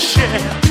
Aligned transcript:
forever. 0.00 0.69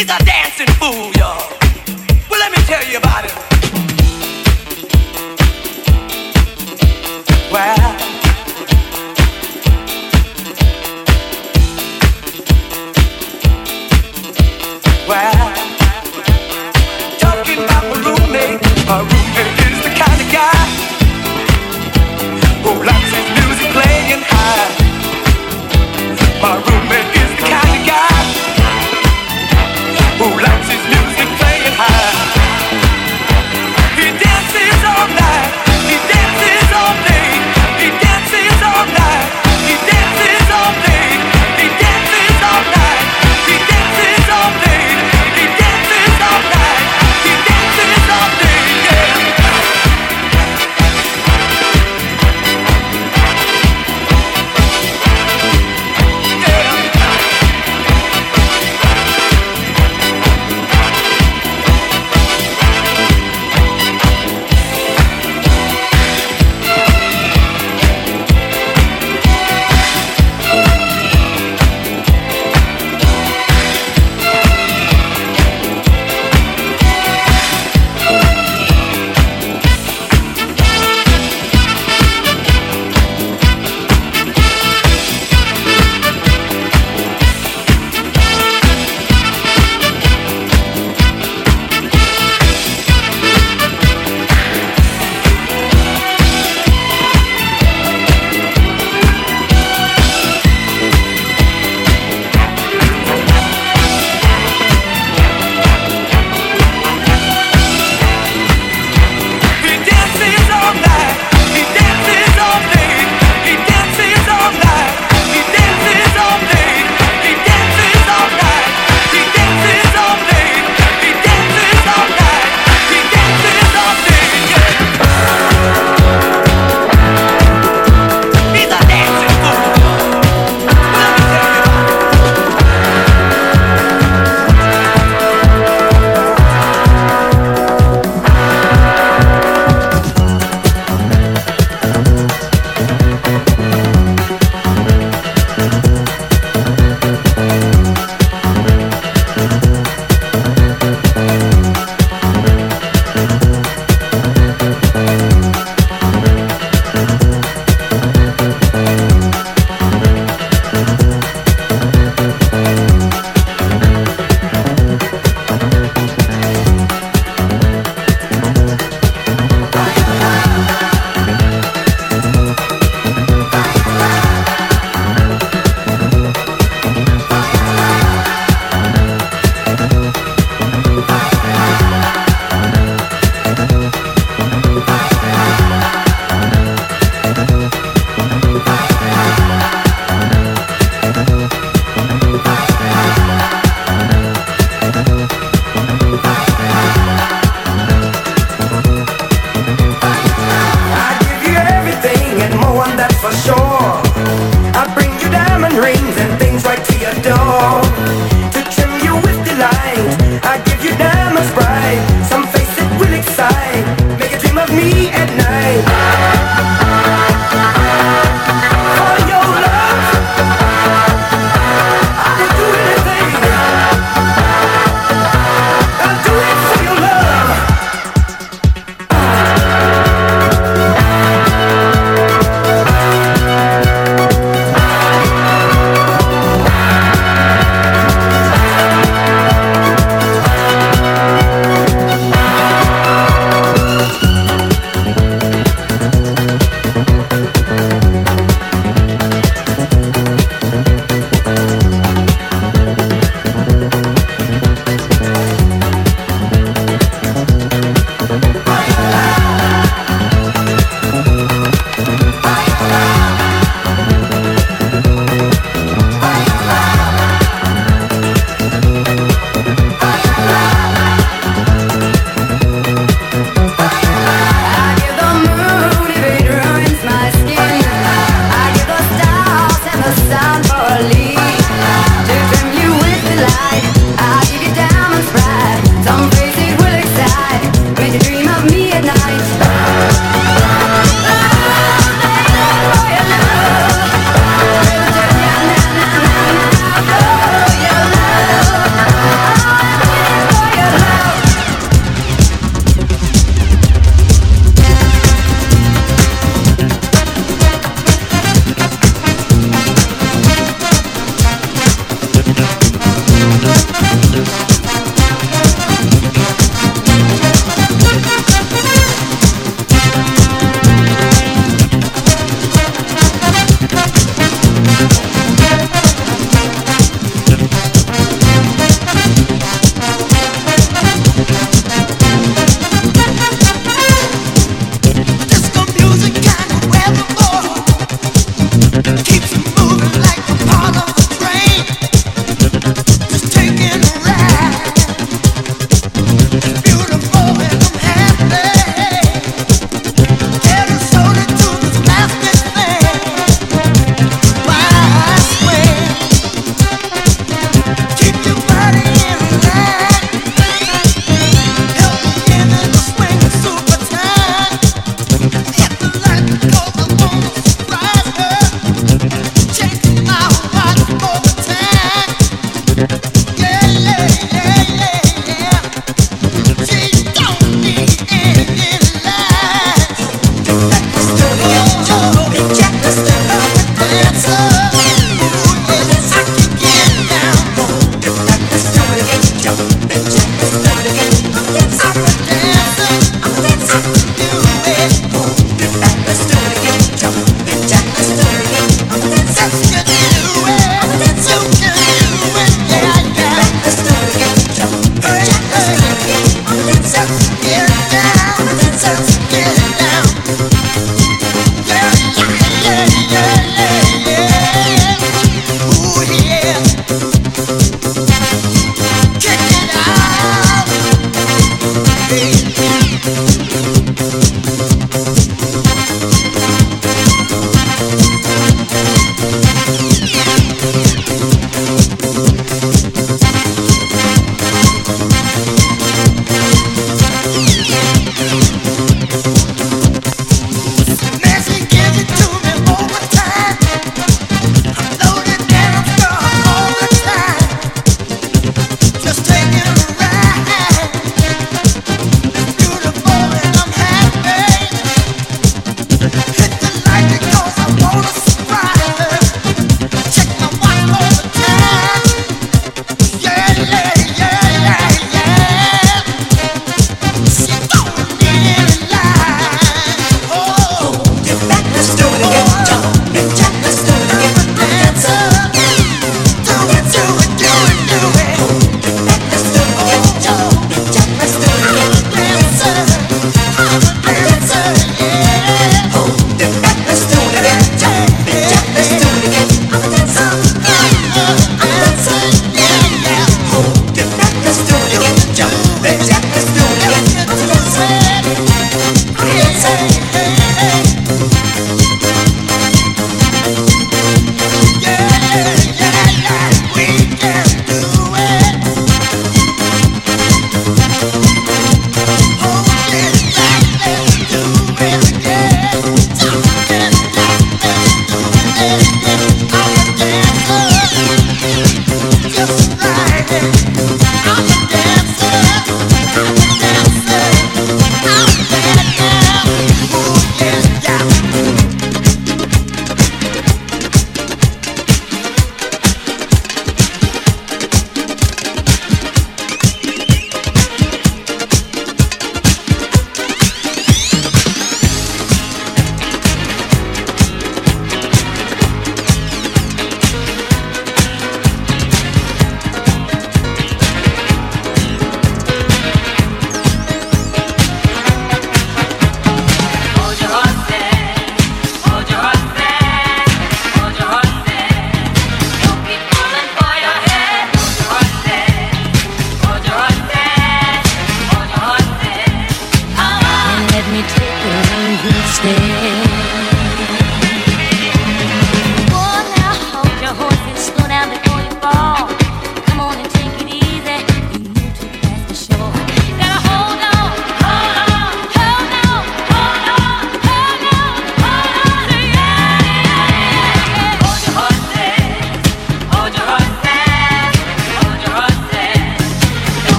He's 0.00 0.08
a 0.08 0.24
dancing 0.24 0.66
fool, 0.78 1.12
y'all. 1.12 1.52
Well, 2.30 2.40
let 2.40 2.50
me 2.52 2.56
tell 2.64 2.82
you 2.90 2.96
about 2.96 3.30
him. 3.30 3.49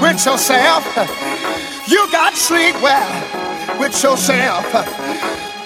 with 0.00 0.24
yourself. 0.24 0.84
You 1.88 2.06
got 2.12 2.34
to 2.34 2.38
sleep 2.38 2.74
well 2.82 3.78
with 3.78 4.02
yourself. 4.02 4.64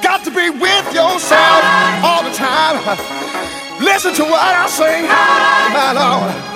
Got 0.02 0.24
to 0.24 0.30
be 0.30 0.50
with 0.50 0.86
yourself 0.94 1.64
all 2.04 2.22
the 2.22 2.34
time. 2.34 2.80
Listen 3.80 4.14
to 4.14 4.22
what 4.22 4.40
I 4.40 4.66
sing, 4.68 5.04
my 5.74 5.92
Lord. 5.92 6.53